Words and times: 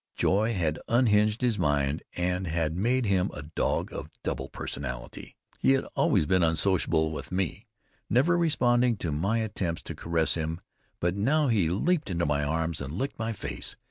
Joy 0.15 0.53
had 0.55 0.79
unhinged 0.87 1.43
his 1.43 1.59
mind 1.59 2.01
and 2.15 2.47
had 2.47 2.75
made 2.75 3.05
him 3.05 3.29
a 3.35 3.43
dog 3.43 3.93
of 3.93 4.09
double 4.23 4.49
personality. 4.49 5.35
He 5.59 5.73
had 5.73 5.85
always 5.95 6.25
been 6.25 6.41
unsocial 6.41 7.11
with 7.11 7.31
me, 7.31 7.67
never 8.09 8.35
responding 8.35 8.97
to 8.97 9.11
my 9.11 9.37
attempts 9.37 9.83
to 9.83 9.93
caress 9.95 10.33
him, 10.33 10.59
but 10.99 11.15
now 11.15 11.49
he 11.49 11.69
leaped 11.69 12.09
into 12.09 12.25
my 12.25 12.43
arms 12.43 12.81
and 12.81 12.95
licked 12.95 13.19
my 13.19 13.31
face. 13.31 13.75